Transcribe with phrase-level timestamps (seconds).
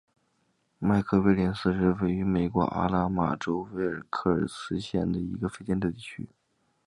[0.79, 6.27] 麦克威廉斯是位于美国阿拉巴马州威尔科克斯县的一个非建制地区。